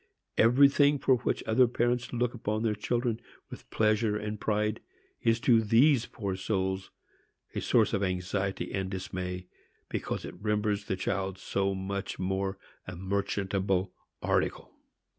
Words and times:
Everything 0.35 0.97
for 0.97 1.17
which 1.17 1.43
other 1.45 1.67
parents 1.67 2.11
look 2.11 2.35
on 2.47 2.63
their 2.63 2.73
children 2.73 3.21
with 3.51 3.69
pleasure 3.69 4.17
and 4.17 4.39
pride 4.41 4.79
is 5.21 5.39
to 5.41 5.61
these 5.61 6.07
poor 6.07 6.35
souls 6.35 6.89
a 7.53 7.61
source 7.61 7.93
of 7.93 8.01
anxiety 8.01 8.73
and 8.73 8.89
dismay, 8.89 9.45
because 9.89 10.25
it 10.25 10.33
renders 10.41 10.85
the 10.85 10.95
child 10.95 11.37
so 11.37 11.75
much 11.75 12.17
more 12.17 12.57
a 12.87 12.95
merchantable 12.95 13.93
article. 14.23 14.71